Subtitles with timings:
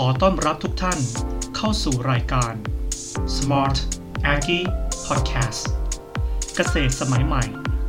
[0.00, 0.98] ขอต้อนรับทุกท่าน
[1.56, 2.52] เข้าสู่รายการ
[3.36, 3.76] Smart
[4.32, 4.66] Aggie
[5.06, 5.62] Podcast
[6.56, 7.42] เกษตรสมัยใหม่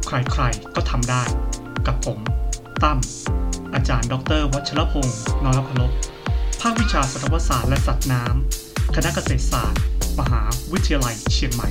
[0.08, 1.24] ใครๆ ก็ทำได้
[1.88, 2.20] กับผม
[2.84, 3.00] ตั้ม
[3.74, 5.92] อาจารย์ ดร วัชรพงศ์นรพลบ
[6.62, 9.82] ภาควิชาสัตวศาสตร์และสัตว์น้ำ คณะเกษตรศาสตร์
[10.20, 10.42] มหา
[10.72, 11.70] วิทยาลัยเชียงใหม่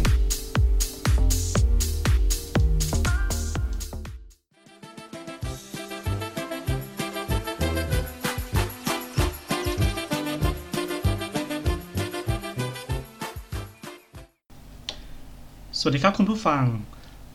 [15.87, 16.65] สวัสดีครับคุณผู้ฟัง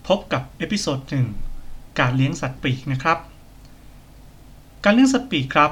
[0.07, 1.27] พบกับ episode หนึ่ง
[1.99, 3.19] การเลี้ยงสัตว์ปีกนะครับ
[4.83, 5.71] การเลี้ยงสัตว์ปีกครับ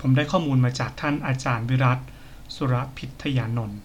[0.00, 1.98] ผมได้ข้อมูลมาจากท่านอาจารย์วิรัต
[2.54, 3.80] สุรพิทยานนท์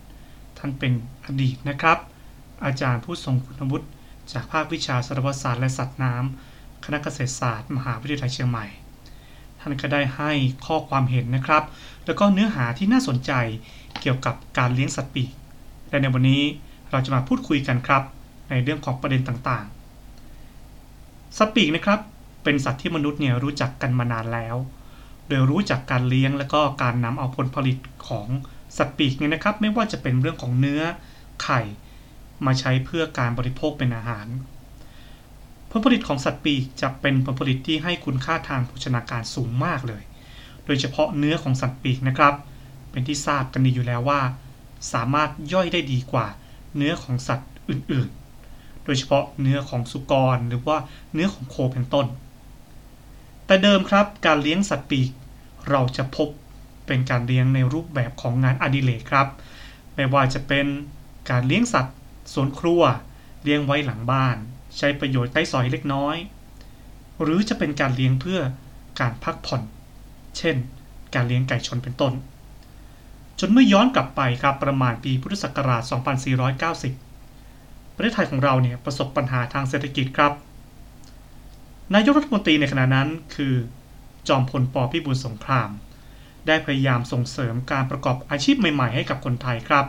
[0.58, 0.94] ท่านเป็น
[1.26, 1.98] อดีตนะครับ
[2.66, 3.88] อาจารย์ผู้ทรงคุณวุฒิ
[4.32, 8.66] จากภาควิชาสัตวศาสตร์และสัตว์น้ำคณะเกษตรศาสตร์ มหาวิทยาลัยเชียงใหม่
[9.60, 10.32] ท่านก็ได้ให้
[10.66, 11.64] ข้อความเห็นนะครับ
[12.06, 13.32] แล้วก็เนื้อหาที่น่าสนใจ
[14.02, 15.30] เกี่ยวกับการเลี้ยงสัตว์ปีก
[15.90, 16.44] และในวันนี้
[16.92, 18.04] เราจะมาพูดคุยกันครับ
[18.50, 22.00] ในเรื่องของประเด็นต่างๆสัตว์ปีกนะครับ
[22.44, 24.56] เป็นสัตว์ที่มนุษย์เนี่ยรู้จักกันมานานแล้ว
[25.28, 28.28] โดยรู้จักการเลี้ยงและก็การนำเอาผลผลิตของ
[28.78, 30.82] สัตว์ปีกเนี่ยนะครับ ไม่ว่าจะเป็นเรื่องของเนื้อ
[31.44, 31.62] ไข่
[32.46, 34.28] มาใช้เพื่อการบริโภคเป็นอาหาร
[35.72, 40.04] ผลผลิตของสัตว์ปีกจะเป็นผลผลิตที่ให้คุณค่าทางโภชนาการสูงมากเลย
[40.66, 42.34] โดยเฉพาะเนื้อของสัตว์ปีกนะครับ
[42.92, 44.22] เป็นที่ทราบกันดีอยู่แล้วว่า
[44.94, 46.28] สามารถย่อยได้ดีกว่า
[46.78, 50.78] เนื้อของสัตว์อื่นๆ โดยเฉพาะเนื้อของสุกรหรือว่า
[51.14, 52.08] เนื้อของโคเป็นต้น
[53.46, 55.10] แต่เดิมครับการเลี้ยงสัตว์ปีก
[55.70, 56.30] เราจะพบ
[56.88, 59.28] เป็นการเลี้ยงในรูปแบบของงานอดิเรกครับ
[59.96, 60.66] ไม่ว่าจะเป็น
[61.30, 61.96] การเลี้ยงสัตว์
[62.34, 62.82] สวนครัว
[63.44, 64.38] เลี้ยงไว้หลังบ้าน
[64.78, 66.18] ใช้ประโยชน์ใต้สอยเล็กน้อย
[67.22, 68.40] หรือจะเป็นการเลี้ยงเพื่อ
[69.00, 69.62] การพักผ่อน
[70.38, 70.56] เช่น
[71.16, 72.14] การเลี้ยงไก่ชนเป็นต้น
[73.40, 75.82] จนเมื่อย้อนกลับไปครับประมาณปีพุทธศักราช
[77.10, 80.34] 2490 ประเทศไทยของเราเนี่ยประสบปัญหาทางเศรษฐกิจครับ
[81.94, 83.56] นายกรัฐมนตรีในขณะนั้นคือ
[84.28, 85.70] จอมพลปพิบูลสงคราม
[86.48, 89.86] ได้พยายามส่งเสริมการประกอบอาชีพใหม่ๆ ให้กับคนไทยครับ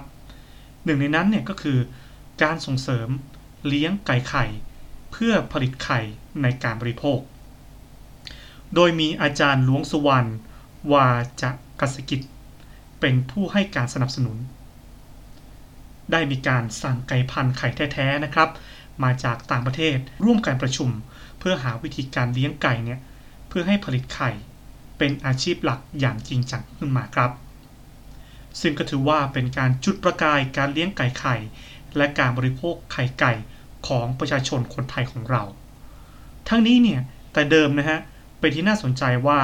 [0.84, 1.78] หนึ่งในนั้นเนี่ยก็คือ
[2.42, 3.08] การส่งเสริม
[3.66, 4.44] เลี้ยงไก่ไข่
[5.12, 6.00] เพื่อผลิตไข่
[6.42, 7.18] ในการบริโภค
[8.74, 10.30] โดยมีอาจารย์หลวงสุวรรณ
[10.92, 11.08] วา
[11.42, 12.20] จะกษกิจ
[13.08, 14.38] เป็นผู้ให้การสนับสนุน
[16.12, 18.48] ได้มีการสั่งไก่พันธุ์ไข่แท้ๆนะครับ
[19.04, 20.90] มาจากต่างประเทศร่วมการประชุม
[21.38, 23.00] เพื่อหาวิธีการเลี้ยงไก่เนี่ย
[23.48, 24.30] เพื่อให้ผลิตไข่
[24.98, 27.30] เป็นอาชีพหลักอย่างจริงจังขึ้นมาครับ
[28.60, 31.36] ซึ่งก็ถือว่าเป็นการจุดประกายการเลี้ยงไก่ไข่
[31.96, 33.32] และการบริโภคไข่ไก่
[33.88, 35.42] ของประชาชนคนไทยของเรา
[36.48, 37.00] ทั้งนี้เนี่ย
[37.32, 37.98] แต่เดิมนะฮะ
[38.38, 39.40] เป็นที่น่าสนใจว่า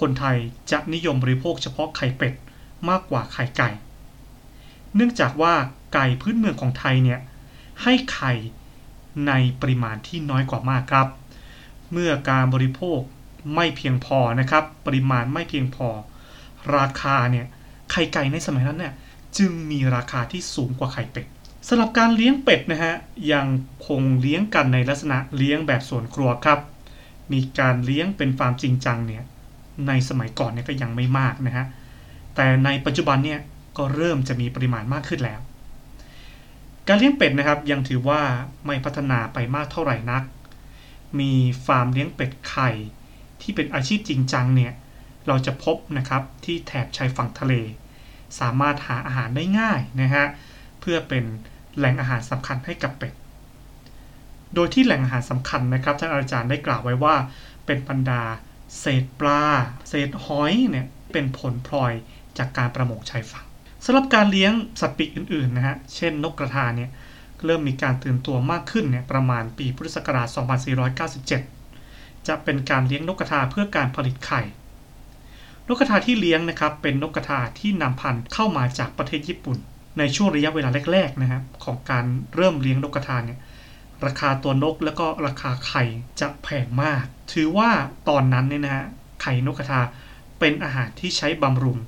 [0.00, 0.36] คนไทย
[0.70, 2.34] จะนิยมบริโภคเฉพาะไข่เป็ด
[2.88, 3.70] มากกว่าไข่ไก่
[4.94, 5.54] เนื่องจากว่า
[5.94, 7.20] ไก่พื้นเมืองของไทยเนี่ย
[7.82, 8.32] ให้ไข่
[9.26, 11.08] ในปริมาณที่น้อยกว่ามากครับ
[11.92, 13.00] เมื่อการบริโภค
[13.54, 15.88] ไม่เพียงพอนะครับ ปริมาณไม่เพียงพอ
[16.76, 17.46] ราคาเนี่ย
[17.90, 18.94] ไข่ไก่ในสมัยนั้นเนี่ย
[19.38, 21.26] จึงมีราคาที่สูงกว่าไข่เป็ด
[21.68, 22.94] สำหรับการเลี้ยงเป็ดนะฮะ
[23.32, 23.46] ยัง
[23.86, 26.60] คงเลี้ยงกันในลักษณะเลี้ยงแบบสวนครัวครับ
[27.32, 29.24] มีการเลี้ยงเป็นฟาร์มจริงจังเนี่ย
[29.86, 31.66] ในสมัยก่อนเนี่ยก็ยังไม่มากนะฮะ
[32.34, 33.40] แต่ในปัจจุบันเนี่ย
[33.78, 35.40] ก็เริ่มจะมีปริมาณมากขึ้นแล้ว
[36.88, 38.20] การเลี้ยงเป็ดนะครับยังถือว่า
[38.66, 40.22] ไม่พัฒนาไปมากเท่าไหร่นัก
[41.18, 41.32] มี
[41.66, 42.70] ฟาร์มเลี้ยงเป็ดไข่
[43.42, 44.72] ที่เป็นอาชีพจริงจังเนี่ย
[45.26, 47.54] เราจะพบนะครับที่แถบชายฝั่งทะเล
[48.40, 50.26] สามารถหาอาหารได้ง่ายนะฮะ
[50.80, 51.24] เพื่อเป็น
[51.76, 53.12] แหล่งอาหารสำคัญให้กับเป็ด
[54.54, 57.16] โดยที่แหล่งอาหารสำคัญนะครับท่านอาจารย์ได้กล่าวไว้ว่า
[57.66, 58.22] เป็นบรรดา
[58.80, 59.42] เศษปลา
[59.88, 61.92] เศษหอยเนี่ยเป็นผลพลอย
[62.40, 63.46] จากการประมงชายฝั่ง
[63.84, 66.90] สำหรับการเลี้ยงสัตว์ปีกอื่นๆนะฮะ เช่นนกกระทาเนี่ย
[67.44, 70.28] เริ่มมีการตื่นตัวมากขึ้นเนี่ยประมาณปีพุทธศักราช
[71.48, 74.42] 2497 จะเป็นการเลี้ยงนกกระทาเพื่อการผลิตไข่
[75.68, 79.58] นกกระทาที่เลี้ยงนะครับเป็นนกกระทาที่นำพันธุ์เข้ามาจากประเทศญี่ปุ่น
[79.98, 82.04] ในช่วงระยะเวลาแรกๆนะครับของการ
[82.36, 83.38] เริ่มเลี้ยงนกกระทาเนี่ย
[84.06, 85.84] ราคาตัวนกแล้วก็ราคาไข่
[86.20, 87.70] จะแพงมาก ถือว่า
[88.08, 88.86] ตอนนั้นเนี่ยนะฮะ
[89.22, 89.80] ไข่นกกระทา
[90.38, 91.78] เป็นอาหารที่ใช้บำรุง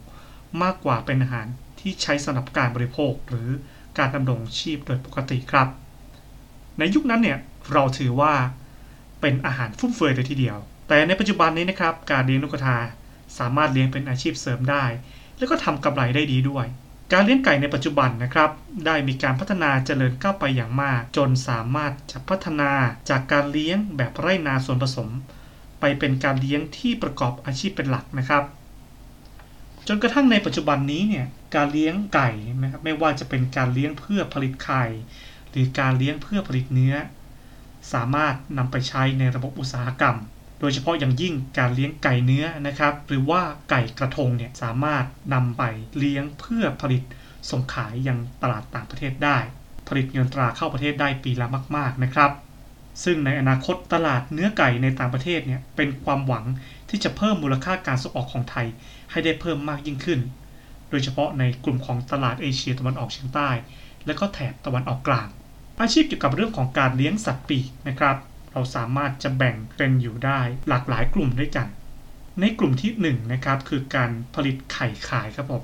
[0.63, 1.47] มากกว่าเป็นอาหาร
[1.81, 3.49] ที่ใช้สำหรับการบริโภคหรือ
[3.99, 5.69] การดำรงชีพโดยปกติครับ
[6.79, 7.39] ในยุคนั้นเนี่ย
[7.73, 8.35] เราถือว่า
[9.21, 10.57] เป็นอาหารฟุ่มเฟือยเลยทีเดียว
[10.89, 12.79] แต่ในปัจจุบันนี้นะครับการเลี้ยงนกกระทา
[13.39, 14.85] สามารถเลี้ยงเป็นอาชีพเสริมได้
[15.39, 16.67] แล้วก็ทำกำไรได้ดีด้วย
[17.13, 18.51] การเลี้ยงไก่ในปัจจุบันนะครับ
[18.87, 22.73] ได้มีการพัฒนาเจริญก้าวไปอย่างมาก จนสามารถจะพัฒนา
[23.11, 25.09] จากการเลี้ยงแบบไร่นาส่วนผสม
[25.81, 28.45] ไปเป็นการเลี้ยงที่ประกอบอาชีพเป็นหลักนะครับ
[29.89, 32.31] จนกระทั่งในปัจจุบันนี้เนี่ยการเลี้ยงไก่
[32.63, 34.85] นะครับไม่ว่าจะเป็นการเลี้ยงเพื่อผลิตไข่
[35.51, 36.95] หรือการเลี้ยงเพื่อผลิตเนื้อ
[37.93, 40.17] สามารถนำไปใช้ในระบบอุตสาหกรรม
[40.61, 45.63] โดยเฉพาะอย่างยิ่งการเลี้ยงไก่เนื้อนะครับ หรือว่าไก่กระทงเนี่ยสามารถนำไป
[45.99, 47.03] เลี้ยงเพื่อผลิต
[47.51, 49.39] ส่งขายยังตลาดต่างประเทศได้
[49.89, 51.47] ผลิตเงินตราเข้าประเทศได้ปีละ
[51.77, 52.31] มาก ๆนะครับ
[53.05, 56.45] ซึ่งในอนาคตตลาดเนื้อไก่ในต่างประเทศเนี่ยเป็นความหวัง
[56.91, 58.67] ที่จะเพิ่มมูลค่าการส่งออกของไทย
[59.11, 60.21] ให้ได้เพิ่มมากยิ่งขึ้น
[60.91, 63.51] โดยเฉพาะในกลุ่มของตลาดเอเชียตะวันออกเฉียงใต้
[64.07, 65.29] และก็แถบตะวันออกกลาง
[65.81, 68.17] อาชีพเกี่ยวกับเรื่องของการเลี้ยงสัตว์ปีกนะครับ
[68.53, 71.67] เราสามารถจะแบ่งเป็นอยู่ได้หลากหลายกลุ่มด้วยกัน
[72.41, 75.63] ในกลุ่มที่1นนะครับคือการผลิตไข่ขายครับผม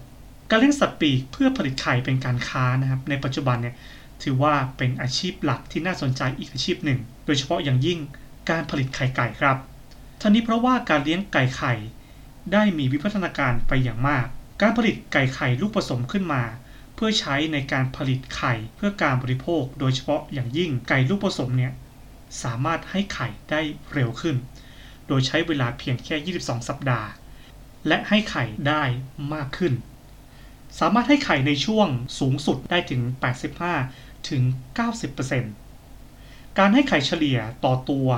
[0.50, 3.74] การเลี้ยงสัตว์ปีกเพื่อผลิตไข่เป็นการค้านะครับในปัจจุบันเนี่ย
[4.22, 7.98] ถือว่าเป็นอาชีพหลักที่น่าสนใจอีกอาชีพหนึ่ง โดยเฉพาะอย่างยิ่ง
[8.50, 9.56] การผลิตไข่ไก่ครับ
[10.20, 11.74] ทั้งนี้เพราะว่าการเลี้ยงไก่ไข่
[12.52, 14.26] ได้มีวิวัฒนาการไปอย่างมาก
[14.62, 16.42] การผลิตไก่ไข่ลูกผสมขึ้นมา
[16.94, 21.72] เพื่อใช้ในการผลิตไข่เพื่อการบริโภค โดยเฉพาะอย่างยิ่งไก่ลูกผสมเนี่ย
[22.42, 23.60] สามารถให้ไข่ได้
[23.92, 24.36] เร็วขึ้น
[25.06, 27.08] โดยใช้เวลาเพียงแค่ 22 สัปดาห์
[27.86, 28.82] และให้ไข่ได้
[29.34, 29.74] มากขึ้น
[30.78, 31.88] สามารถให้ไข่ในช่วง
[32.18, 33.02] สูงสุดได้ถึง
[33.58, 34.42] 85 ถึง
[35.70, 38.08] 90%การให้ไข่เฉลี่ยต่อตัว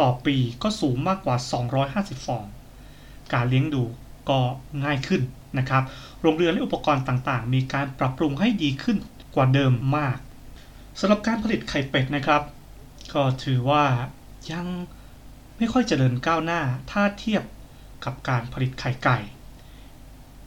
[0.00, 1.36] ต่อปีก็สูงมากกว่า
[1.82, 2.46] 250 ฟอง
[3.32, 3.84] การเลี้ยงดู
[4.28, 4.40] ก็
[4.84, 5.22] ง่ายขึ้น
[5.58, 5.82] นะครับ
[6.22, 8.96] โรงเรือนและอุปกรณ์ต่างๆ มีการปรับปรุงให้ดีขึ้น
[9.34, 10.18] กว่าเดิมมาก
[11.00, 12.42] สำหรับการผลิตไข่เป็ดนะครับ
[13.14, 13.84] ก็ถือว่า
[14.52, 14.66] ยัง
[15.56, 16.60] ไม่ค่อยเจริญก้าวหน้า
[16.90, 17.42] ถ้าเทียบ
[18.04, 19.18] กับการผลิตไข่ไก่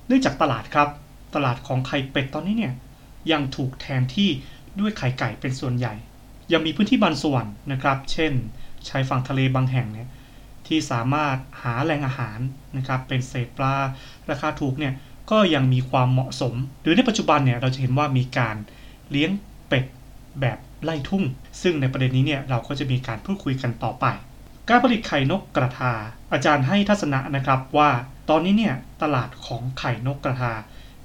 [0.07, 0.89] เนื่องจากตลาดครับ
[1.35, 2.73] ตลาดของไข่เป็ดตอนนี้เนี่ย
[3.31, 4.29] ยังถูกแทนที่
[4.79, 5.93] ด้วยไข่ไก่เป็นส่วนใหญ่
[6.53, 8.33] ยังมีพื้นที่บางส่วนนะครับ เช่น
[8.87, 10.07] ชายฝั่งทะเลบางแห่งเนี่ย
[10.67, 12.39] ที่สามารถหาแหล่งอาหาร
[12.77, 13.75] นะครับเป็นเศษปลา
[14.29, 14.93] ราคาถูกเนี่ย
[15.31, 18.55] ก็ยังมีความเหมาะสม หรือในปัจจุบันเนี่ยเราจะเห็นว่ามีการ
[19.11, 19.31] เลี้ยง
[19.67, 19.85] เป็ด
[20.41, 21.23] แบบไล่ทุ่ง
[21.61, 24.05] ซึ่งในประเด็นนี้เนี่ยเราก็จะมีการพูดคุยกันต่อไป
[24.69, 25.93] การผลิตไข่นกกระทา
[26.33, 27.89] อาจารย์ให้ทัศนะนะครับว่า
[28.29, 30.53] ตอนนี้เนี่ยตลาดของไข่นกกระทา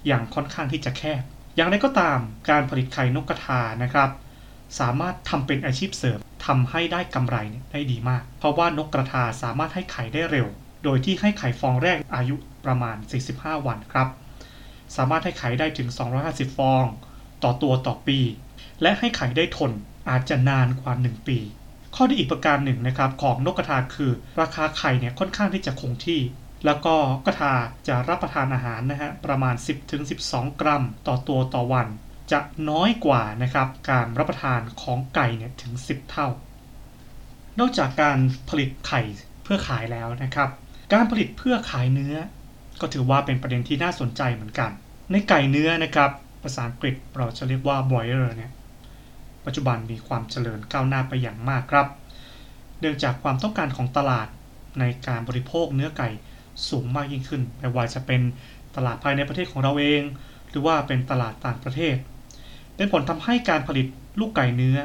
[0.06, 1.22] อย่างค่อนข้างที่จะแคบ
[1.56, 2.18] อย่างไรก็ตาม
[2.50, 4.10] การผลิตไข่นกกระทานะครับ
[4.80, 7.36] สามารถทำเป็นอาชีพเสริมทำให้ได้กำไร
[7.72, 10.46] ได้ดีมาก เพราะว่านกกระทาสามารถให้ไข่ได้เร็ว
[10.84, 12.96] โดยที่ให้ไข่ฟองแรกอายุประมาณ
[13.30, 14.08] 45 วันครับ
[14.96, 15.88] สามารถให้ไข่ได้ถึง
[16.24, 16.84] 250 ฟอง
[17.42, 18.18] ต่อตัวต่อปี
[18.82, 19.72] และให้ไข่ได้ทน
[20.08, 21.38] อาจจะนานกว่า 1 ปี
[21.94, 26.20] ข้อดีอีกประการหนึ่งนะครับของนกกระทาคือ ราคาไข่เนี่ยค่อนข้างที่จะคงที่
[26.64, 26.94] แล้วก็
[27.26, 27.54] กระทา
[27.88, 29.54] จะรับประทานอาหารนะฮะประมาณ
[30.08, 31.88] 10-12 กรัมต่อตัวต่อวัน
[32.32, 32.40] จะ
[32.70, 36.28] น้อยกว่านะครับการรับประทานของไก่เนี่ยถึง 10 เท่า
[37.58, 38.18] นอกจากการ
[38.48, 39.02] ผลิตไข่
[39.44, 40.48] เพื่อขายแล้วนะครับ
[40.92, 42.16] การผลิตเพื่อขายเนื้อ
[42.80, 44.70] ก็ถือว่าเป็นประเด็นที่น่าสนใจเหมือนกัน
[45.10, 46.10] ในไก่เนื้อนะครับ
[46.42, 48.52] ภาษาอังกฤษเราจะเรียกว่า broiler เนี่ย
[49.46, 51.86] ปัจจุบันมีความเจริญก้าวหน้าไปอย่างมากครับ
[52.80, 54.28] เนื่องจากความต้องการของตลาด
[54.80, 56.08] ในการบริโภคเนื้อไก่
[56.68, 58.20] สูงมากยิ่งขึ้น ไม่ว่าจะเป็น
[58.76, 60.02] ตลาดภายในประเทศของเราเอง
[60.50, 61.96] หรือว่าเป็นตลาดต่างประเทศ
[62.76, 63.86] เป็นผลทำให้การผลิต
[64.20, 64.78] ลูกไก่เนื้อ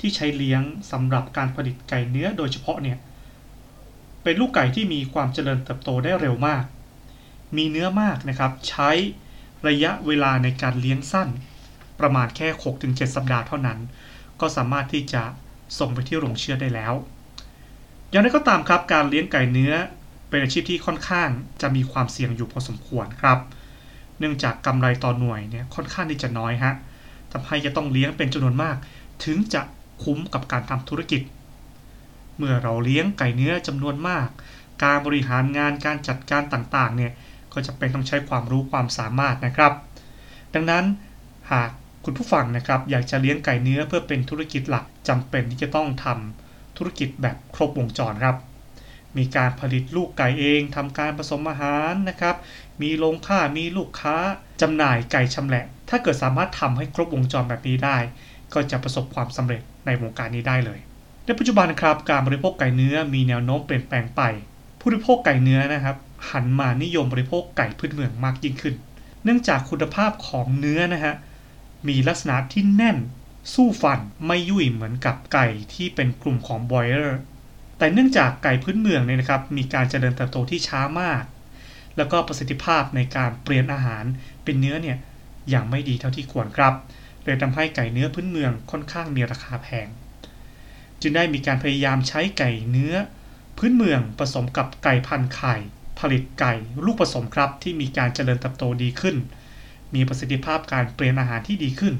[0.00, 2.98] ที่ใช้เลี้ยงสำหรับการผลิตไก่เนื้อโดยเฉพาะเนี่ย
[4.22, 6.64] เป็นลูกไก่ที่มีความเจริญเติบโตได้เร็วมาก
[7.56, 8.90] มีเนื้อมากนะครับ ใช้
[9.68, 11.28] ระยะเวลาในการเลี้ยงสั้น
[12.00, 12.48] ประมาณแค่
[12.82, 13.78] 6-7 สัปดาห์เท่านั้น
[14.40, 15.22] ก็สามารถที่จะ
[15.78, 16.94] ส่งไปที่โรงเชือดได้แล้ว
[18.10, 19.72] อย่างไรก็ตามครับการเลี้ยงไก่เนื้อ
[20.28, 21.28] เป็นอาชีพที่ค่อนข้าง
[21.62, 23.38] จะมีความเสี่ยงอยู่พอสมควรครับ
[24.18, 26.74] เนื่องจากกำไรต่อหน่วยเนี่ยค่อนข้างที่จะน้อยฮะ
[27.32, 28.76] ทำให้จะต้องเลี้ยงเป็นจำนวนมาก
[29.24, 29.62] ถึงจะ
[30.02, 31.22] คุ้มกับการทำธุรกิจ
[32.36, 34.28] เมื่อเราเลี้ยงไก่เนื้อจำนวนมาก
[34.84, 37.12] การบริหารงานการจัดการต่างๆเนี่ย
[37.52, 39.72] ก็จะเป็นต้องใช้ความรู้ความสามารถนะครับ
[40.54, 40.84] ดังนั้น
[41.52, 41.70] หาก
[42.04, 48.36] คุณผู้ฟังนะครับอยากจะเลี้ยงไก่เนื้อเพื่อเป็นธุรกิจหลักจำเป็นที่จะต้องทำธุรกิจแบบครบวงจรครับ
[49.18, 52.36] มีการผลิตลูกไก่เองทำการผสมอาหารนะครับ
[52.82, 54.16] มีโรงฆ่ามีลูกค้า
[54.62, 57.98] จำหน่ายไก่ชำแหละ ถ้าเกิดสามารถทำให้ครบวงจรแบบนี้ได้
[58.54, 60.78] ก็จะประสบความสำเร็จในวงการนี้ได้เลย
[61.24, 64.22] ในปัจจุบันครับการบริโภคไก่เนื้อมีแนวโน้มเปลี่ยนแปลงไป
[64.78, 65.96] ผู้บริโภคไก่เนื้อนะครับ
[66.30, 68.74] หันมานิยมบริโภคไก่พื้นเมืองมากยิ่งขึ้น
[69.24, 71.14] เนื่องจากคุณภาพของเนื้อนะฮะ
[71.88, 72.98] มีลักษณะที่แน่น
[73.54, 77.20] สู้ฟันไม่ยุ่ยเหมือนกับไก่ที่เป็นกลุ่มของบอยเลอร์
[77.78, 81.22] แต่เนื่องจากไก่พื้นเมืองเนี่ยนะครับมีการเจริญเติบโตที่ช้ามาก
[81.96, 84.04] แล้วก็ประสิทธิภาพในการเปลี่ยนอาหาร
[84.44, 84.96] เป็นเนื้อเนี่ย
[85.50, 86.74] อย่างไม่ดีเท่าที่ควรครับ
[87.24, 89.88] เลยทำให้ไก่เนื้อพื้นเมืองค่อนข้างมีราคาแพง
[91.00, 92.94] จึงได้มีการพยายามใช้ไก่เนื้อ
[93.58, 95.54] พื้นเมืองผสมกับไก่พันธุ์ไข่
[96.00, 96.54] ผลิตไก่
[96.84, 99.16] ลูกผสมครับที่มีการเจริญเติบโตดีขึ้น
[99.94, 101.94] มีประสิทธิภาพการเปลี่ยนอาหารที่ดีขึ้น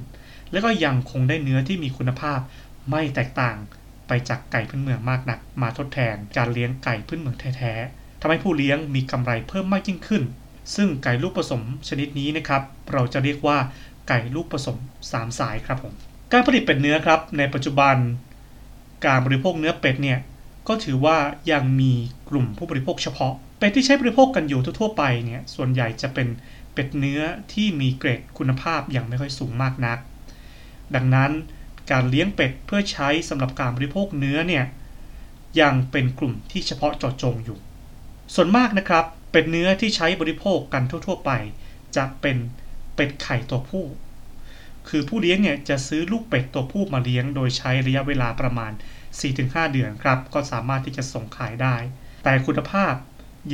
[0.53, 2.39] และก็ยังคงได้เนื้อที่มีคุณภาพ
[2.91, 3.57] ไม่แตกต่าง
[4.09, 10.23] ไปจากไก่พื้นเมืองมากนัก มาทดแทนการเลี้ยงไก่พื้นเมืองแท้ๆทำให้ผู้เลี้ยงมีกำไรเพิ่มมากยิ่งขึ้น
[10.75, 13.59] ซึ่งไก่ลูกผสมชนิดนี้นะครับ เราจะเรียกว่า
[14.09, 14.77] ไก่ลูกผสม
[15.11, 15.95] 3สายครับผม
[16.33, 17.97] การผลิตเป็ดเนื้อครับ ในปัจจุบัน
[19.07, 20.19] การบริโภคเนื้อเป็ดเนี่ย
[20.69, 21.17] ก็ถือว่า
[21.53, 21.93] ยังมี
[22.29, 26.29] กลุ่มผู้บริโภคเฉพาะ เป็ดที่ใช้บริโภคกันอยู่ทั่วๆไปเนี่ยส่วนใหญ่จะเป็น
[26.73, 27.21] เป็ดเนื้อ
[27.53, 29.99] ที่มีเกรดคุณภาพอย่างไม่ค่อยสูงมากนัก
[30.95, 31.33] ดังนั้น
[31.91, 34.65] การเลี้ยงเป็ดเพื่อใช้สำหรับการบริโภคเนื้อเนี่ย
[35.61, 37.59] ยังเป็นกลุ่มที่เฉพาะเจาะจงอยู่
[38.35, 41.31] ส่วนมากนะครับ เป็ดเนื้อที่ใช้บริโภคกันทั่ว ๆ ไป
[41.97, 42.37] จะเป็น
[42.95, 43.85] เป็ดไข่ตัวผู้
[44.89, 48.73] คือผู้เลี้ยงเนี่ยจะซื้อลูกเป็ดตัวผู้มาเลี้ยง โดยใช้ระยะเวลาประมาณ
[49.23, 51.77] 4-5 เดือนครับ ก็สามารถที่จะส่งขายได้
[52.25, 52.95] แต่คุณภาพ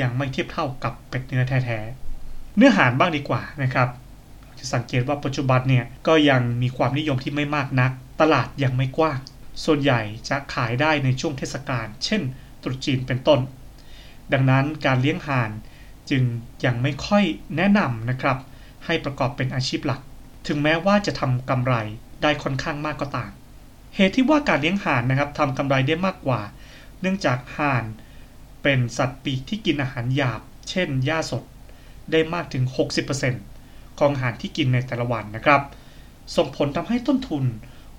[0.00, 3.88] ยังไม่เทียบเท่ากับเป็ดเนื้อแท้ๆ เนื้อหาบ้างดีกว่านะครับ
[4.58, 9.20] จะสังเกตว่าปัจจุบันเนี่ยก็ยังมีความนิยมที่ไม่มากนัก ตลาดยังไม่กว้าง
[9.64, 12.22] ส่วนใหญ่จะขายได้ในช่วงเทศกาล เช่น
[12.62, 13.40] ตรุษจีนเป็นต้น
[14.32, 15.50] ดังนั้นการเลี้ยงห่าน
[16.10, 16.22] จึง
[16.64, 17.24] ยังไม่ค่อย
[17.56, 18.38] แนะนำนะครับ
[18.84, 20.00] ให้ประกอบเป็นอาชีพหลัก
[20.46, 21.74] ถึงแม้ว่าจะทำกำไร
[22.22, 23.30] ได้ค่อนข้างมากก็ตาม
[23.96, 26.40] เหตุที่ว่าการเลี้ยงห่านนะครับทำกำไรได้มากกว่า
[27.00, 27.84] เนื่องจากห่าน
[28.62, 31.44] เป็นสัตว์ปีกที่กินอาหารหยาบ เช่นหญ้าสด
[32.12, 32.64] ได้มากถึง
[33.30, 35.62] 60%ของอาหารที่กินในแต่ละวันนะครับ
[36.36, 37.44] ส่งผลทำให้ต้นทุน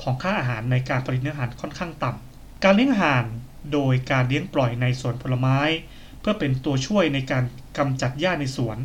[0.03, 3.25] ของค่าอาหารในการผลิตเนื้อหานค่อนข้างต่ำ การเลี้ยงห่าน
[3.73, 5.59] โดยการเลี้ยงปล่อยในสวนผลไม้
[6.19, 7.43] เพื่อเป็นตัวช่วยในการ
[7.77, 8.77] กำจัดหญ้าในสวน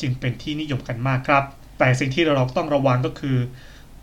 [0.00, 1.44] จึงเป็นที่นิยมกันมากครับ
[1.78, 3.38] แต่สิ่งที่เราต้องระวังก็คือ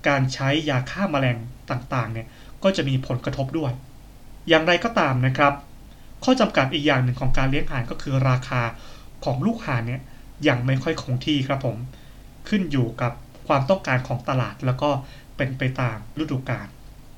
[0.08, 1.38] การใช้ยาฆ่ามาแมลง
[1.72, 2.28] ต่างๆเนี่ย
[2.64, 3.72] ก็จะมีผลกระทบด้วย
[4.48, 5.54] อย่างไรก็ตามนะครับ
[6.24, 8.62] ข้อจำกัดอีกอย่างหนึ่งของการเลี้ยงห่านก็คือราคา
[9.26, 10.02] ของลูกห่านเนี่ย
[10.48, 11.78] ยังไม่ค่อยคงที่ครับผม
[12.50, 13.12] ขึ้นอยู่กับ
[13.48, 14.90] ความต้องการของตลาดแล้วก็
[15.44, 16.68] เป็นไปตามฤดูกาล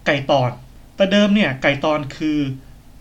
[0.06, 0.52] ไก่ตอน
[0.96, 2.40] แต่เดิมเนี่ยไก่ตอนคือ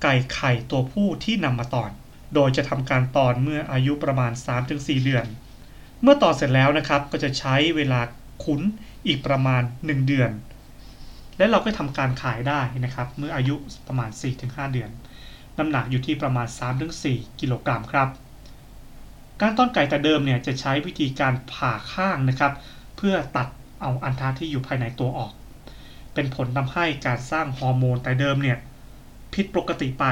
[0.02, 1.90] ไก่ไข่ตัวผู้ที่นำมาตอน
[2.34, 4.32] โดยจะทำการตอนเมื่ออายุประมาณ
[4.68, 5.26] 3-4 เดือน
[6.02, 8.00] เมื่อตอนเสร็จแล้วนะครับก็จะใช้เวลา
[8.44, 8.60] คุ้น
[9.06, 10.30] อีกประมาณ 1 เดือน
[11.38, 13.54] และเราก็ทำการขายได้นะครับ เมื่ออายุ
[13.86, 14.10] ประมาณ
[14.42, 14.90] 4-5 เดือน
[15.58, 16.46] น้ำหนักอยู่ที่ประมาณ
[16.94, 18.08] 3-4 กิโลกรัมครับ
[19.40, 22.52] การต้อนไก่แต่เดิมเนี่ยจะใช้วิธีการผ่าข้างนะครับ
[22.96, 23.48] เพื่อตัด
[23.84, 25.32] เอาอันทะที่อยู่ภายในตัวออก
[26.14, 28.58] เป็นผลทำให้การสร้างฮอร์โมนแต่เดิมเนี่ย
[29.34, 30.04] ผิดปกติไป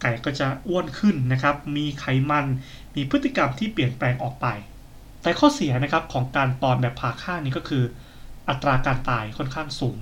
[0.00, 2.46] ไก่ก็จะอ้วนขึ้นนะครับ มีไขมัน
[2.94, 4.46] มีพฤติกรรมที่เปลี่ยนแปลงออกไป
[5.22, 7.84] แต่ข้อเสียนะครับของการตอนแบบผ่าข้านี้ก็คือ
[8.48, 9.98] อัตราการตายค่อนข้างสูง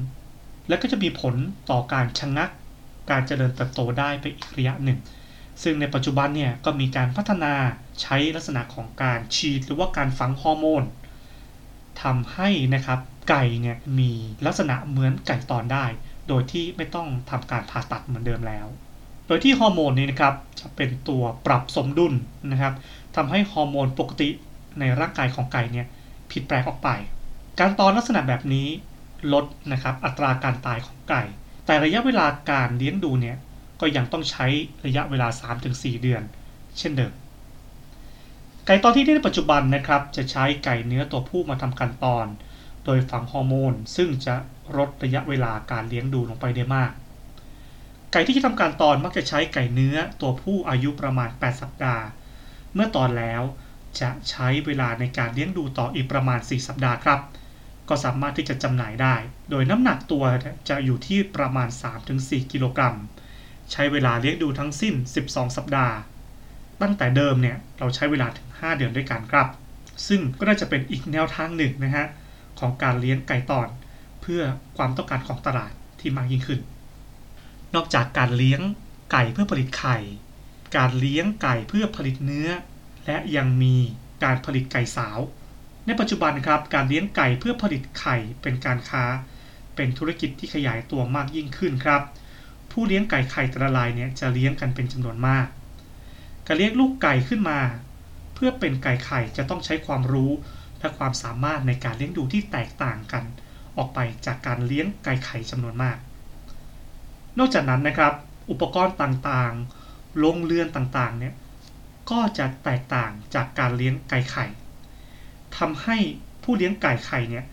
[0.69, 1.35] และก็จะมีผล
[1.71, 2.50] ต่อการชะงงัก
[3.11, 4.99] การเจริญเติบโตได้ไปอีกระยะหนึ่ง
[5.62, 7.55] ซึ่งในปัจจุบันเนี่ยก็มีการพัฒนา
[8.02, 10.83] ใช้ลักษณะของการฉีดหรือว่าการฝังฮอร์โมน
[12.02, 14.11] ทำให้นะครับไก่เนี่ยมี
[14.47, 15.85] ลักษณะเหมือนไก่ตอนได้
[16.28, 18.67] โดยที่ไม่ต้องทำการผ่าตัดเหมือนเดิมแล้ว
[19.26, 22.14] โดยที่ฮอร์โมนนี้นะครับจะเป็นตัวปรับสมดุล
[22.52, 22.75] นะครับ
[23.17, 24.28] ทำให้ฮอร์โมนปกติ
[24.81, 25.87] ในร่างกายของไก่เนี่ย
[26.31, 26.88] ผิดแปลงออกไป
[27.59, 28.69] การตอนลักษณะแบบนี้
[29.33, 31.23] ลดนะครับอัตราการตายของไก่
[31.67, 33.37] แต่ระยะเวลาการเลี้ยงดูเนี่ย
[33.81, 34.47] ก็ยังต้องใช้
[34.87, 35.28] ระยะเวลา
[35.64, 36.23] 3-4 เดือน
[36.78, 37.12] เช่นเดิม
[38.70, 42.26] ไก่ตอนที่ในปัจจุบันนะครับ จะใช้ไก่เนื้อตัวผู้มาทำการตอน
[42.84, 44.34] โดยฝังฮอร์โมน ซึ่งจะ
[44.76, 46.92] ลดระยะเวลาการเลี้ยงดูลงไปได้มาก
[48.12, 52.04] ไก่ที่จะทำการตอนมักจะใช้ไก่เนื้อตัวผู้อายุประมาณ 8 สัปดาห์
[52.75, 53.42] เมื่อตอนแล้ว
[54.00, 57.20] จะใช้เวลาในการเลี้ยงดูต่ออีกประมาณ 4 สัปดาห์ครับ
[57.88, 59.14] ก็สามารถที่จะจำหน่ายได้
[59.50, 60.25] โดยน้ำหนักตัว
[60.68, 61.68] จะอยู่ที่ประมาณ
[62.10, 62.96] 3-4 กิโลกรัม
[63.72, 64.94] ใช้เวลาเลี้ยงดูทั้งสิ้น
[65.26, 65.96] 12 สัปดาห์
[66.82, 69.49] ตั้งแต่เดิมเนี่ยเราใช้เวลาถึง 5 เดือนด้วยกันครับ
[70.06, 72.06] ซึ่งก็น่าจะเป็นอีกแนวทางหนึ่งนะฮะ
[72.58, 73.68] ของการเลี้ยงไก่ตอน
[74.23, 74.42] เพื่อ
[74.76, 76.61] ความต้องการของตลาดที่มากยิ่งขึ้น
[77.75, 78.61] นอกจากการเลี้ยง
[79.12, 79.99] ไก่เพื่อผลิตไข่
[80.76, 82.49] การเลี้ยงไก่เพื่อผลิตเนื้อ
[83.06, 83.76] และยังมี
[84.25, 85.18] การผลิตไก่สาว
[85.87, 89.04] ในปัจจุบันครับการเลี้ยงไก่เพื่อผลิตไข่เป็นการค้า
[89.76, 92.02] เป็นธุรกิจที่ขยายตัวมากยิ่งขึ้นครับ
[92.70, 95.47] ผู้เลี้ยงไก่ไข่แต่ละรายเนี่ยจะเลี้ยงกันเป็นจำนวนมาก
[96.50, 97.61] การเลี้ยงลูกไก่ขึ้นมา
[98.35, 100.33] เพื่อเป็นไก่ไข่จะต้องใช้ความรู้
[100.81, 103.25] และความสามารถในการเลี้ยงดูที่แตกต่างกัน
[103.76, 105.99] ออกไปจากการเลี้ยงไก่ไข่จำนวนมาก
[107.38, 108.12] นอกจากนั้นนะครับ
[108.50, 111.35] อุปกรณ์ต่างๆ โรงเรือนต่างๆ เนี่ย
[112.11, 114.47] ก็จะแตกต่างจากการเลี้ยงไก่ไข่
[115.57, 115.99] ทำให้
[116.43, 117.45] ผู้เลี้ยงไก่ไข่เนี่ย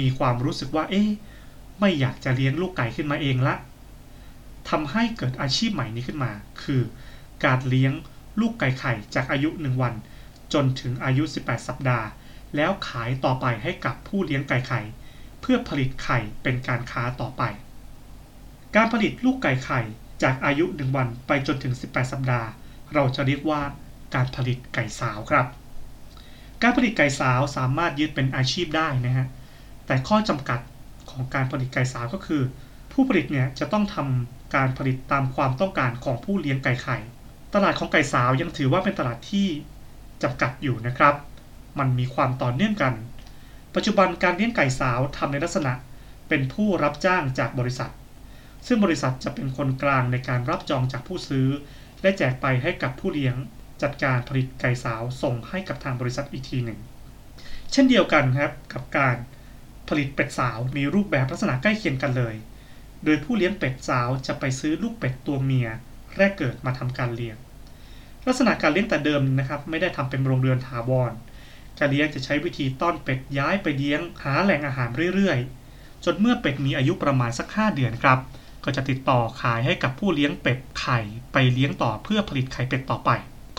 [0.00, 1.08] มีความรู้สึกว่า เอ๊ะ
[1.80, 3.54] ไม่อยากจะเลี้ยงลูกไก่ขึ้นมาเองละ
[4.70, 6.82] ทำให้เกิดอาชีพใหม่นี้ขึ้นมา คือ
[7.44, 7.92] การเลี้ยง
[8.40, 9.94] ลูกไก่ไข่จากอายุ 1 วัน
[10.52, 12.06] จนถึงอายุ 18 สัปดาห์
[12.56, 14.80] แล้วขายต่อไปให้กับผู้เลี้ยงไก่ไข่
[15.40, 17.42] เพื่อผลิตไข่เป็นการค้าต่อไป
[18.76, 19.80] การผลิตลูกไก่ไข่
[20.22, 22.48] จากอายุ 1 วันไปจนถึง 18 สัปดาห์
[22.94, 23.62] เราจะเรียกว่า
[24.14, 25.46] การผลิตไก่สาวครับ
[26.62, 29.26] การผลิตไก่สาวสามารถยึดเป็นอาชีพได้นะฮะ
[29.86, 30.60] แต่ข้อจำกัด
[31.10, 32.42] ของการผลิตไก่สาวก็คือ
[32.92, 36.98] ผู้ผลิตเนี่ยจะต้องทำการผลิตตามความต้องการของผู้เลี้ยงไก่ไข่
[37.54, 39.48] ตลาดของไก่สาวยังถือว่าเป็นตลาดที่
[40.22, 41.14] จำกัดอยู่นะครับ
[41.78, 42.94] มันมีความต่อเนื่องกัน
[43.74, 45.72] ปัจจุบันการเลี้ยงไก่สาวทำในลักษณะ
[46.28, 47.92] เป็นผู้รับจ้างจากบริษัท
[48.66, 51.48] ซึ่งบริษัทจะเป็นคนกลางในการรับจองจากผู้ซื้อ
[52.02, 53.36] และแจกไปให้กับผู้เลี้ยง
[53.82, 56.78] จัดการผลิตไก่สาวส่งให้กับทางบริษัทอีกทีหนึ่ง
[57.72, 59.16] เช่นเดียวกันครับกับการ
[59.88, 62.34] ผลิตเป็ดสาวมีรูปแบบลักษณะใกล้เคียงกันเลย
[63.04, 65.68] โดยผู้เลี้ยงเป็ดสาวจะไปซื้อลูกเป็ดตัวเมีย
[66.18, 67.36] แรกเกิดมาทำการเลี้ยง
[68.26, 71.12] ลักษณะการเลี้ยงแต่เดิมนะครับไม่ได้ทำเป็นโรงเรือนถาวร
[71.78, 78.18] การเลี้ยงจะใช้วิธีต้อนเป็ดย้ายไปเลี้ยงหาแหล่งอาหารเรื่อยๆ จนเมื่อเป็ดมีอายุประมาณสัก 5 เดือนครับ
[78.64, 81.00] ก็จะติดต่อขายให้กับผู้เลี้ยงเป็ดไข่
[81.32, 83.10] ไปเลี้ยงต่อเพื่อผลิตไข่เป็ดต่อไป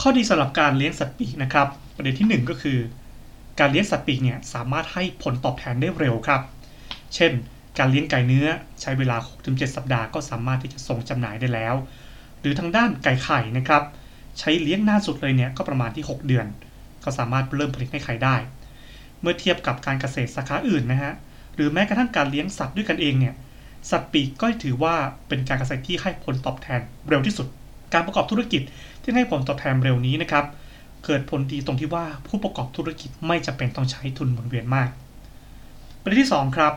[0.02, 2.80] ข้อดีสำหรับการเลี้ยงสัตว์ปีกนะครับ ประเด็นที่ 1 ก็คือ
[3.60, 6.42] การเลี้ยงสัตว์ปีกเนี่ยสามารถให้ผลตอบแทนได้เร็วครับ
[7.16, 7.32] เช่น
[7.78, 8.48] การเลี้ยงไก่เนื้อ
[8.82, 11.76] ใช้เวลา 6-7 สัปดาห์ก็สามารถที่จะส่งจำหน่ายได้แล้ว
[12.42, 13.84] หรือทางด้านไก่ไข่นะครับ
[14.40, 16.46] ใช้เลี้ยงนานสุดเลยเนี่ยก็ประมาณที่ 6 เดือน
[17.04, 18.36] ก็สามารถเริ่มผลิตให้ไข่ได้
[19.22, 21.14] เมื่อเทียบกับการเกษตรสาขาอื่นนะฮะ
[21.56, 23.36] หรือแม้กระทั่งการเลี้ยงสัตว์ด้วยกันเองเนี่ย
[23.92, 24.96] สัตว์ปีกก็ถือว่า
[25.28, 26.80] เป็นการเกษตรที่ให้ผลตอบแทน
[27.10, 27.48] เร็วที่สุด
[27.94, 28.62] การประกอบธุรกิจ
[29.02, 30.46] ที่ให้ผลตอบแทนเร็วนี้นะครับ
[31.06, 34.90] เกิดผลดีตรงที่ว่าผู้ประกอบธุรกิจไม่จำเป็นต้องใช้ทุนหมุนเวียนมาก
[36.02, 36.74] ประเด็นที่ 2 ครับ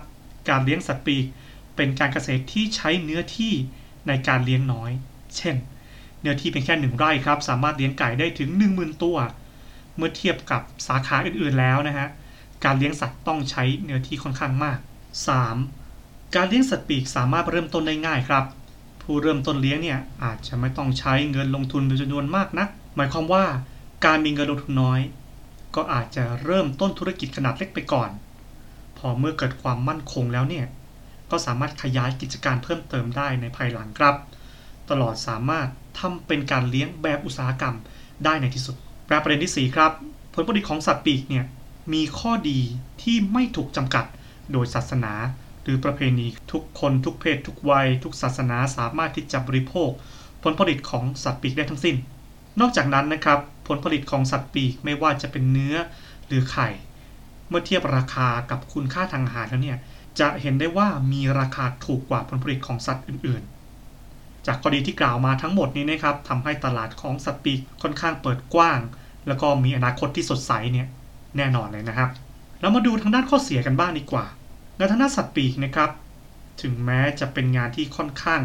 [0.49, 1.25] การเลี้ยงสัตว์ปีก
[1.77, 3.53] เป็นการเกษตรที่ใช้เนื้อที่
[4.09, 4.91] ในการเลี้ยงน้อย
[5.39, 5.57] เช่น
[6.21, 9.17] เนื้อที่เป็นแค่หนึ่งไร่ครับ สามารถเลี้ยงไก่ได้ถึง 10,000 ตัว
[9.97, 12.09] เมื่อเทียบกับสาขาอื่นๆแล้วนะฮะ
[12.65, 14.79] การเลี้ยงสัตว์ต้องใช้เนื้อที่ค่อนข้างมาก
[15.57, 16.35] 3.
[16.35, 18.45] การเลี้ยงสัตว์ปีกสามารถเริ่มต้นได้ง่ายครับ
[19.03, 23.45] ผู้เริ่มต้นเลี้ยงเนี่ยอาจจะไม่ต้องใช้เงินลงทุนเป็นจำนวนมากนัก หมายความว่า
[24.05, 25.01] การมีเงินลงทุนน้อย
[25.77, 28.11] ก็อาจจะเริ่มต้นธุรกิจขนาดเล็กไปก่อน
[28.99, 30.67] พอเมื่อเกิดความมั่นคงแล้วเนี่ย
[31.31, 34.15] ก็สามารถขยายกิจการเพิ่มเติมได้ในภายหลังครับ
[34.91, 35.69] ตลอดสามารถ
[35.99, 37.77] ทำเป็นการเลี้ยงแบบอุตสาหกรรม
[38.25, 38.77] ได้ในที่สุด
[39.09, 39.93] แลประเด็นที่ 4 ครับ
[40.35, 41.45] ผลผลิตของสัตว์ปีกเนี่ย
[41.93, 42.61] มีข้อดี
[43.03, 44.05] ที่ไม่ถูกจำกัด
[44.53, 45.13] โดยศาสนา
[45.63, 49.91] หรือประเพณีทุกคนทุกเพศ ทุกวัย ทุกศาสนาสามารถที่จะบริโภค
[50.43, 51.97] ผลผลิตของสัตว์ปีกได้ทั้งสิ้น
[52.61, 55.77] นอกจากนั้นนะครับผลผลิตของสัตว์ปีกไม่ว่าจะเป็นเนื้อ
[56.27, 56.69] หรือไข่
[57.49, 59.79] เมื่อเทียบราคากับคุณค่าทางอาหารแล้วเนี่ย
[60.21, 63.43] จะเห็นได้ว่ามีราคาถูกกว่าผลผลิตของสัตว์อื่น
[64.47, 68.81] จากกรณีที่กล่าวมาทั้งหมดนี้นะครับทำให้ตลาดของสัตว์ปีกค่อนข้างเปิดกว้าง
[69.27, 70.87] แล้วก็มีอนาคตที่สดใสเนี่ย
[71.37, 72.11] แน่นอนเลยนะครับ
[72.61, 74.27] เรามาดูทางด้านข้อเสียกันบ้างดีกว่า
[74.77, 75.91] ในทางด้านสัตว์ปีกนะครับ
[76.63, 78.41] ถึงแม้จะเป็นงานที่ค่อนข้าง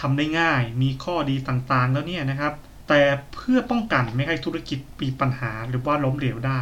[0.00, 2.52] ทำได้ง่าย มีข้อดีต่างๆ แล้วเนี่ยนะครับ
[2.88, 3.00] แต่
[3.34, 6.60] เพื่อป้องกันไม่ให้ธุรกิจมีปัญหาหรือว่าล้มเหลวได้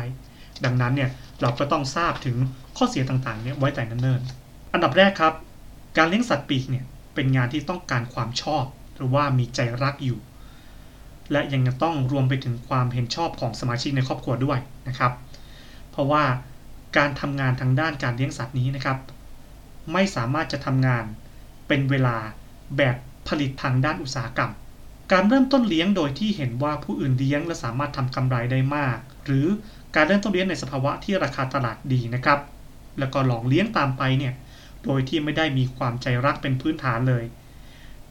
[0.65, 2.37] ดังนั้นเนี่ยเราก็ต้องทราบถึง
[2.77, 5.35] ข้อเสียต่างๆเนี่ยไว้แต่เนิ่นๆ อันดับแรกครับ
[5.97, 6.85] การเลี้ยงสัตว์ปีกเนี่ย
[7.19, 8.65] เป็นงานที่ต้องการความชอบ
[8.97, 10.19] หรือว่ามีใจรักอยู่
[11.33, 15.13] และยังต้องรวมไปถึงความเห็นชอบของสมาชิกในครอบครัวด้วยนะครับ
[15.91, 16.25] เพราะว่า
[16.97, 18.99] การทำงานทางด้านการเลี้ยงสัตว์นี้นะครับ
[19.93, 21.05] ไม่สามารถจะทำงาน
[21.69, 22.17] เป็นเวลา
[22.77, 22.97] แบบ
[23.29, 24.53] ผลิตทางด้านอุตสาหกรรม
[25.13, 29.47] การเริ่มต้นเลี้ยงโดยที่เห็นว่าผู้อื่นเลี้ยงและสามารถทำกำไรได้มาก หรือ
[29.95, 32.41] การเริ่มต้นเลี้ยงในสภาวะที่ราคาตลาดดีนะครับ
[32.99, 34.35] แล้วก็ลองเลี้ยงตามไปเนี่ย
[34.85, 37.25] โดยที่ไม่ได้มีความใจรักเป็นพื้นฐานเลย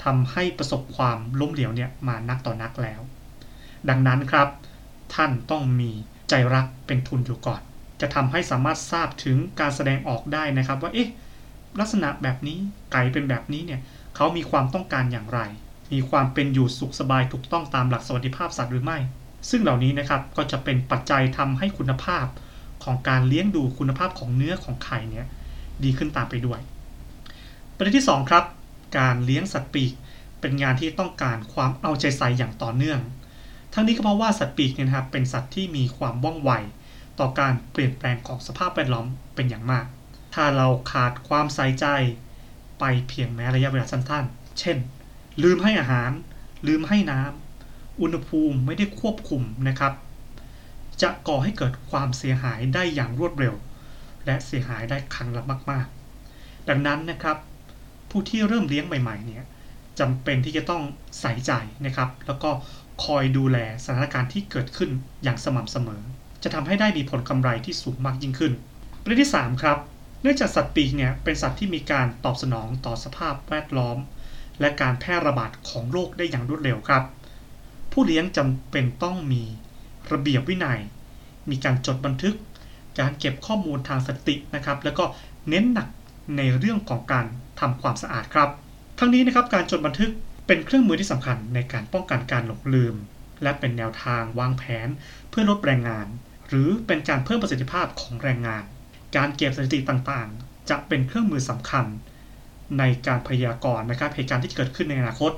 [0.04, 3.02] ทำให้ประสบความล้มเหลวเนี่ยมานักต่อนักแล้ว
[3.90, 4.48] ดังนั้นครับ
[5.16, 5.92] ท่านต้องมี
[6.30, 7.62] ใจรักเป็นทุนอยู่ก่อน
[8.02, 11.10] จะทำให้สามารถทราบถึงการแสดงออกได้นะครับว่าเอ๊ะ
[11.80, 12.58] ลักษณะแบบนี้
[12.92, 13.80] ไก่เป็นแบบนี้เนี่ย
[14.16, 15.40] เขามีความต้องการอย่างไร
[15.94, 18.98] มีความเป็นอยู่สุขสบายถูกต้องตามหลักสวัสดิภาพสัตว์หรือไม่
[19.50, 22.26] ซึ่งเหล่านี้นะครับก็จะเป็นปัจจัยทำให้คุณภาพ
[22.84, 25.26] ของการเลี้ยงดูคุณภาพของเนื้อของไข่เนี่ย
[25.84, 26.60] ดีขึ้นตามไปด้วย
[27.76, 28.46] ประเด็นที่ 2 ครับ
[28.98, 29.94] การเลี้ยงสัตว์ปีก
[30.40, 33.00] เป็นงานที่ต้องการความเอาใจใส่อย่างต่อเนื่อง
[33.74, 36.52] ทั้งนี้ก็เพราะว่าสัตว์ปีกเนี่ยนะครับเป็นสัตว์ที่มีความว่องไว
[37.20, 39.86] ต่อการเปลี่ยนแปลงของสภาพแวดล้อมเป็นอย่างมาก
[40.34, 41.86] ถ้าเราขาดความใส่ใจ
[42.80, 44.78] ไปเพียงแม้ระยะเวลาสั้นๆ เช่น
[45.44, 46.12] ลืมให้อาหาร
[46.68, 49.94] ลืมให้น้ำ อุณหภูมิไม่ได้ควบคุมนะครับ
[51.02, 53.56] จะก่อให้เกิดความเสียหายได้อย่างรวดเร็ว
[54.28, 55.88] และเสียหายได้ครั้งละมาก
[56.28, 57.38] ๆ ดังนั้นนะครับ
[58.10, 59.44] ผู้ที่เริ่มเลี้ยงใหม่ ๆ เนี่ย
[60.00, 60.84] จำเป็นที่จะต้อง
[61.20, 61.52] ใส่ใจ
[61.86, 62.50] นะครับ แล้วก็
[63.06, 64.90] คอยดูแลสถานการณ์ที่เกิดขึ้น
[65.24, 66.02] อย่างสม่ำเสมอ
[66.44, 68.54] จะทำให้ได้มีผลกำไรที่สูงมากยิ่งขึ้น
[69.02, 69.78] ประเด็นที่ 3 ครับ
[70.22, 73.98] เนื่องจากสัตว์ปีกเนี่ยเป็นสัตว์ที่มีการตอบสนองต่อสภาพแวดล้อม
[74.60, 77.04] และการแพร่ระบาดของโรคได้อย่างรวดเร็วครับ
[77.92, 79.44] ผู้เลี้ยงจำเป็นต้องมี
[80.12, 80.80] ระเบียบวินัย
[81.50, 82.36] มีการจดบันทึก
[83.00, 85.06] การเก็บข้อมูลทางสถิตินะครับ แล้วก็
[85.50, 85.88] เน้นหนัก
[86.38, 87.26] ในเรื่องของการ
[87.60, 88.50] ทำความสะอาดครับ
[89.00, 90.12] ทั้งนี้นะครับการจดบันทึก
[90.48, 92.96] เป็นเครื่องมือที่สำคัญในการป้องกันการหลงลืม
[93.44, 94.88] และเป็นแนวทางวางแผน
[95.30, 96.08] เพื่อลดแรงงาน
[96.48, 98.64] หรือเป็นการเพิ่มประสิทธิภาพของแรงงาน
[99.16, 101.86] การเก็บสถิติต่างๆ จะเป็นเครื่องมือสำคัญ
[102.80, 105.32] ในการพยากรณ์นะครับเหตุการณ์ที่เกิดขึ้นในอนาคต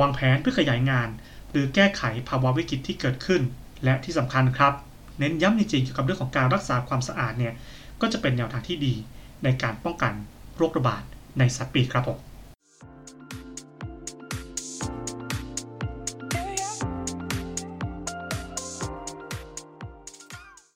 [0.00, 1.08] วางแผนเพื่อขยายงาน
[1.50, 3.42] หรือแก้ไขภาวะวิกฤตที่เกิดขึ้น
[3.84, 4.74] และที่สำคัญครับ
[5.18, 7.54] เน้นย้ำจริงๆเกี่ยวกับเรื่องของการรักษาความสะอาดเนี่ย
[8.00, 8.94] ก็จะเป็นแนวทางที่ดี
[9.44, 10.12] ในการป้องกัน
[10.56, 11.02] โรคระบาด
[11.38, 12.18] ในสัตว์ปีกครับผม